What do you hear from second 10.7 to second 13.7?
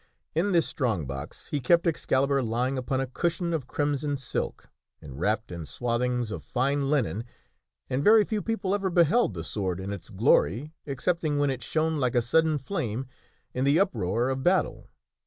ex cepting when it shone like a sudden flame in